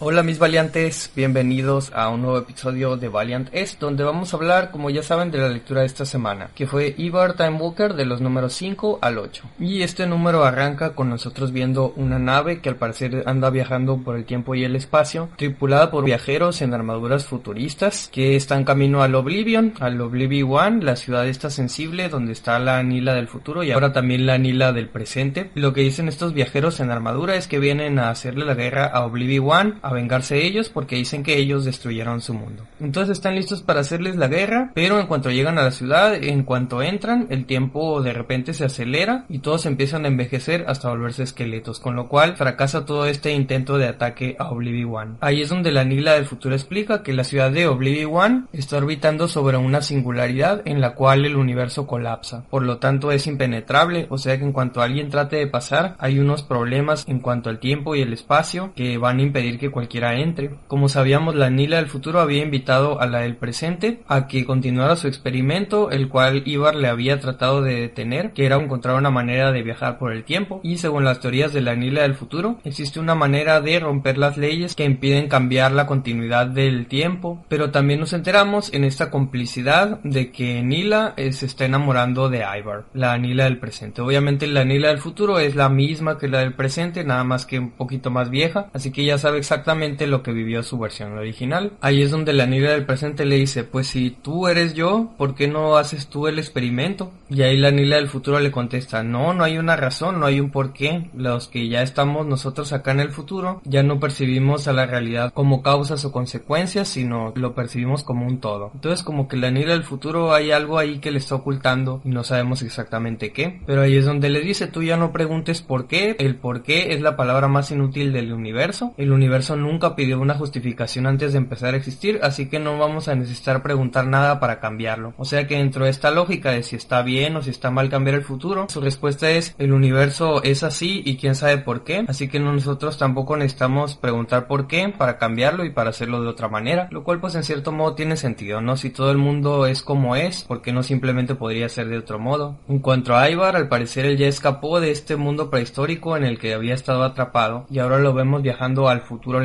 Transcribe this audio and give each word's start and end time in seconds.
Hola 0.00 0.22
mis 0.22 0.38
valiantes, 0.38 1.10
bienvenidos 1.16 1.90
a 1.92 2.08
un 2.08 2.22
nuevo 2.22 2.38
episodio 2.38 2.96
de 2.96 3.08
Valiant 3.08 3.48
Es, 3.50 3.80
donde 3.80 4.04
vamos 4.04 4.32
a 4.32 4.36
hablar, 4.36 4.70
como 4.70 4.90
ya 4.90 5.02
saben, 5.02 5.32
de 5.32 5.38
la 5.38 5.48
lectura 5.48 5.80
de 5.80 5.88
esta 5.88 6.04
semana, 6.04 6.50
que 6.54 6.68
fue 6.68 6.94
Ivar 6.96 7.32
Time 7.32 7.58
Walker 7.58 7.94
de 7.94 8.06
los 8.06 8.20
números 8.20 8.52
5 8.52 9.00
al 9.02 9.18
8. 9.18 9.42
Y 9.58 9.82
este 9.82 10.06
número 10.06 10.44
arranca 10.44 10.94
con 10.94 11.10
nosotros 11.10 11.50
viendo 11.50 11.92
una 11.96 12.20
nave 12.20 12.60
que 12.60 12.68
al 12.68 12.76
parecer 12.76 13.24
anda 13.26 13.50
viajando 13.50 13.96
por 13.96 14.14
el 14.14 14.24
tiempo 14.24 14.54
y 14.54 14.62
el 14.62 14.76
espacio, 14.76 15.30
tripulada 15.34 15.90
por 15.90 16.04
viajeros 16.04 16.62
en 16.62 16.74
armaduras 16.74 17.24
futuristas, 17.24 18.08
que 18.12 18.36
están 18.36 18.62
camino 18.62 19.02
al 19.02 19.16
Oblivion, 19.16 19.74
al 19.80 20.00
Oblivion 20.00 20.48
One, 20.52 20.84
la 20.84 20.94
ciudad 20.94 21.26
esta 21.26 21.50
sensible 21.50 22.08
donde 22.08 22.34
está 22.34 22.56
la 22.60 22.78
Anila 22.78 23.14
del 23.14 23.26
futuro 23.26 23.64
y 23.64 23.72
ahora 23.72 23.92
también 23.92 24.26
la 24.26 24.34
Anila 24.34 24.72
del 24.72 24.90
presente. 24.90 25.50
Lo 25.56 25.72
que 25.72 25.80
dicen 25.80 26.06
estos 26.06 26.34
viajeros 26.34 26.78
en 26.78 26.92
armadura 26.92 27.34
es 27.34 27.48
que 27.48 27.58
vienen 27.58 27.98
a 27.98 28.10
hacerle 28.10 28.44
la 28.44 28.54
guerra 28.54 28.86
a 28.86 29.04
Oblivion 29.04 29.50
One, 29.50 29.74
a 29.88 29.94
vengarse 29.94 30.44
ellos 30.44 30.68
porque 30.68 30.96
dicen 30.96 31.22
que 31.22 31.38
ellos 31.38 31.64
destruyeron 31.64 32.20
su 32.20 32.34
mundo. 32.34 32.64
Entonces 32.78 33.16
están 33.16 33.34
listos 33.34 33.62
para 33.62 33.80
hacerles 33.80 34.16
la 34.16 34.28
guerra, 34.28 34.70
pero 34.74 35.00
en 35.00 35.06
cuanto 35.06 35.30
llegan 35.30 35.58
a 35.58 35.62
la 35.62 35.70
ciudad, 35.70 36.14
en 36.14 36.42
cuanto 36.42 36.82
entran, 36.82 37.26
el 37.30 37.46
tiempo 37.46 38.02
de 38.02 38.12
repente 38.12 38.52
se 38.52 38.66
acelera 38.66 39.24
y 39.30 39.38
todos 39.38 39.64
empiezan 39.64 40.04
a 40.04 40.08
envejecer 40.08 40.66
hasta 40.68 40.90
volverse 40.90 41.22
esqueletos, 41.22 41.80
con 41.80 41.96
lo 41.96 42.08
cual 42.08 42.36
fracasa 42.36 42.84
todo 42.84 43.06
este 43.06 43.32
intento 43.32 43.78
de 43.78 43.88
ataque 43.88 44.36
a 44.38 44.50
Oblivion. 44.50 45.16
Ahí 45.22 45.40
es 45.40 45.48
donde 45.48 45.72
la 45.72 45.84
Nila 45.84 46.12
del 46.12 46.26
futuro 46.26 46.54
explica 46.54 47.02
que 47.02 47.14
la 47.14 47.24
ciudad 47.24 47.50
de 47.50 47.66
Oblivion 47.66 48.48
está 48.52 48.76
orbitando 48.76 49.26
sobre 49.26 49.56
una 49.56 49.80
singularidad 49.80 50.60
en 50.66 50.82
la 50.82 50.94
cual 50.94 51.24
el 51.24 51.36
universo 51.36 51.86
colapsa, 51.86 52.44
por 52.50 52.62
lo 52.62 52.76
tanto 52.76 53.10
es 53.10 53.26
impenetrable, 53.26 54.06
o 54.10 54.18
sea 54.18 54.36
que 54.36 54.44
en 54.44 54.52
cuanto 54.52 54.82
alguien 54.82 55.08
trate 55.08 55.36
de 55.36 55.46
pasar, 55.46 55.96
hay 55.98 56.18
unos 56.18 56.42
problemas 56.42 57.08
en 57.08 57.20
cuanto 57.20 57.48
al 57.48 57.58
tiempo 57.58 57.96
y 57.96 58.02
el 58.02 58.12
espacio 58.12 58.72
que 58.76 58.98
van 58.98 59.18
a 59.18 59.22
impedir 59.22 59.58
que 59.58 59.70
cualquiera 59.78 60.18
entre. 60.18 60.50
Como 60.66 60.88
sabíamos, 60.88 61.36
la 61.36 61.50
Nila 61.50 61.76
del 61.76 61.86
futuro 61.86 62.18
había 62.18 62.42
invitado 62.42 63.00
a 63.00 63.06
la 63.06 63.20
del 63.20 63.36
presente 63.36 64.00
a 64.08 64.26
que 64.26 64.44
continuara 64.44 64.96
su 64.96 65.06
experimento, 65.06 65.92
el 65.92 66.08
cual 66.08 66.42
Ivar 66.46 66.74
le 66.74 66.88
había 66.88 67.20
tratado 67.20 67.62
de 67.62 67.82
detener, 67.82 68.32
que 68.32 68.44
era 68.44 68.56
encontrar 68.56 68.96
una 68.96 69.10
manera 69.10 69.52
de 69.52 69.62
viajar 69.62 69.96
por 69.96 70.12
el 70.12 70.24
tiempo. 70.24 70.60
Y 70.64 70.78
según 70.78 71.04
las 71.04 71.20
teorías 71.20 71.52
de 71.52 71.60
la 71.60 71.76
Nila 71.76 72.02
del 72.02 72.16
futuro, 72.16 72.58
existe 72.64 72.98
una 72.98 73.14
manera 73.14 73.60
de 73.60 73.78
romper 73.78 74.18
las 74.18 74.36
leyes 74.36 74.74
que 74.74 74.84
impiden 74.84 75.28
cambiar 75.28 75.70
la 75.70 75.86
continuidad 75.86 76.48
del 76.48 76.88
tiempo. 76.88 77.44
Pero 77.48 77.70
también 77.70 78.00
nos 78.00 78.12
enteramos 78.12 78.74
en 78.74 78.82
esta 78.82 79.12
complicidad 79.12 80.00
de 80.02 80.32
que 80.32 80.60
Nila 80.64 81.14
eh, 81.16 81.32
se 81.32 81.46
está 81.46 81.66
enamorando 81.66 82.28
de 82.28 82.38
Ivar, 82.38 82.86
la 82.94 83.16
Nila 83.16 83.44
del 83.44 83.58
presente. 83.58 84.02
Obviamente 84.02 84.48
la 84.48 84.64
Nila 84.64 84.88
del 84.88 84.98
futuro 84.98 85.38
es 85.38 85.54
la 85.54 85.68
misma 85.68 86.18
que 86.18 86.26
la 86.26 86.40
del 86.40 86.54
presente, 86.54 87.04
nada 87.04 87.22
más 87.22 87.46
que 87.46 87.60
un 87.60 87.70
poquito 87.70 88.10
más 88.10 88.28
vieja, 88.28 88.70
así 88.72 88.90
que 88.90 89.04
ya 89.04 89.18
sabe 89.18 89.38
exactamente 89.38 89.67
lo 90.06 90.22
que 90.22 90.32
vivió 90.32 90.62
su 90.62 90.78
versión 90.78 91.16
original. 91.18 91.72
Ahí 91.80 92.02
es 92.02 92.10
donde 92.10 92.32
la 92.32 92.46
Nila 92.46 92.70
del 92.70 92.86
presente 92.86 93.24
le 93.24 93.36
dice, 93.36 93.64
pues 93.64 93.88
si 93.88 94.10
tú 94.10 94.48
eres 94.48 94.74
yo, 94.74 95.10
¿por 95.18 95.34
qué 95.34 95.48
no 95.48 95.76
haces 95.76 96.08
tú 96.08 96.26
el 96.26 96.38
experimento? 96.38 97.12
Y 97.28 97.42
ahí 97.42 97.56
la 97.58 97.70
Nila 97.70 97.96
del 97.96 98.08
futuro 98.08 98.40
le 98.40 98.50
contesta, 98.50 99.02
no, 99.02 99.34
no 99.34 99.44
hay 99.44 99.58
una 99.58 99.76
razón, 99.76 100.20
no 100.20 100.26
hay 100.26 100.40
un 100.40 100.50
por 100.50 100.72
qué. 100.72 101.10
Los 101.14 101.48
que 101.48 101.68
ya 101.68 101.82
estamos 101.82 102.26
nosotros 102.26 102.72
acá 102.72 102.92
en 102.92 103.00
el 103.00 103.10
futuro, 103.10 103.60
ya 103.64 103.82
no 103.82 104.00
percibimos 104.00 104.68
a 104.68 104.72
la 104.72 104.86
realidad 104.86 105.32
como 105.34 105.62
causas 105.62 106.04
o 106.04 106.12
consecuencias, 106.12 106.88
sino 106.88 107.32
lo 107.36 107.54
percibimos 107.54 108.04
como 108.04 108.26
un 108.26 108.40
todo. 108.40 108.70
Entonces 108.74 109.02
como 109.02 109.28
que 109.28 109.36
la 109.36 109.50
Nila 109.50 109.72
del 109.72 109.84
futuro 109.84 110.32
hay 110.32 110.50
algo 110.50 110.78
ahí 110.78 110.98
que 110.98 111.10
le 111.10 111.18
está 111.18 111.34
ocultando 111.34 112.00
y 112.04 112.08
no 112.08 112.24
sabemos 112.24 112.62
exactamente 112.62 113.32
qué. 113.32 113.60
Pero 113.66 113.82
ahí 113.82 113.96
es 113.96 114.06
donde 114.06 114.30
le 114.30 114.40
dice, 114.40 114.66
tú 114.66 114.82
ya 114.82 114.96
no 114.96 115.12
preguntes 115.12 115.60
por 115.60 115.86
qué, 115.86 116.16
el 116.18 116.36
por 116.36 116.62
qué 116.62 116.94
es 116.94 117.02
la 117.02 117.16
palabra 117.16 117.48
más 117.48 117.70
inútil 117.70 118.12
del 118.12 118.32
universo. 118.32 118.94
El 118.96 119.12
universo 119.12 119.56
nunca 119.58 119.94
pidió 119.94 120.20
una 120.20 120.34
justificación 120.34 121.06
antes 121.06 121.32
de 121.32 121.38
empezar 121.38 121.74
a 121.74 121.76
existir, 121.76 122.20
así 122.22 122.48
que 122.48 122.58
no 122.58 122.78
vamos 122.78 123.08
a 123.08 123.14
necesitar 123.14 123.62
preguntar 123.62 124.06
nada 124.06 124.40
para 124.40 124.60
cambiarlo. 124.60 125.14
O 125.18 125.24
sea 125.24 125.46
que 125.46 125.56
dentro 125.56 125.84
de 125.84 125.90
esta 125.90 126.10
lógica 126.10 126.52
de 126.52 126.62
si 126.62 126.76
está 126.76 127.02
bien 127.02 127.36
o 127.36 127.42
si 127.42 127.50
está 127.50 127.70
mal 127.70 127.90
cambiar 127.90 128.16
el 128.16 128.22
futuro, 128.22 128.66
su 128.68 128.80
respuesta 128.80 129.30
es 129.30 129.54
el 129.58 129.72
universo 129.72 130.42
es 130.42 130.62
así 130.62 131.02
y 131.04 131.16
quién 131.16 131.34
sabe 131.34 131.58
por 131.58 131.84
qué, 131.84 132.04
así 132.08 132.28
que 132.28 132.40
nosotros 132.40 132.98
tampoco 132.98 133.36
necesitamos 133.36 133.96
preguntar 133.96 134.46
por 134.46 134.66
qué 134.66 134.88
para 134.96 135.18
cambiarlo 135.18 135.64
y 135.64 135.70
para 135.70 135.90
hacerlo 135.90 136.22
de 136.22 136.28
otra 136.28 136.48
manera, 136.48 136.88
lo 136.90 137.04
cual 137.04 137.20
pues 137.20 137.34
en 137.34 137.44
cierto 137.44 137.72
modo 137.72 137.94
tiene 137.94 138.16
sentido, 138.16 138.60
¿no? 138.60 138.76
Si 138.76 138.90
todo 138.90 139.10
el 139.10 139.18
mundo 139.18 139.66
es 139.66 139.82
como 139.82 140.16
es, 140.16 140.44
¿por 140.44 140.62
qué 140.62 140.72
no 140.72 140.82
simplemente 140.82 141.34
podría 141.34 141.68
ser 141.68 141.88
de 141.88 141.98
otro 141.98 142.18
modo? 142.18 142.58
En 142.68 142.78
cuanto 142.78 143.16
a 143.16 143.28
Ivar, 143.30 143.56
al 143.56 143.68
parecer 143.68 144.06
él 144.06 144.16
ya 144.16 144.26
escapó 144.26 144.80
de 144.80 144.90
este 144.90 145.16
mundo 145.16 145.50
prehistórico 145.50 146.16
en 146.16 146.24
el 146.24 146.38
que 146.38 146.54
había 146.54 146.74
estado 146.74 147.02
atrapado 147.02 147.66
y 147.70 147.78
ahora 147.78 147.98
lo 147.98 148.14
vemos 148.14 148.42
viajando 148.42 148.88
al 148.88 149.00
futuro 149.00 149.40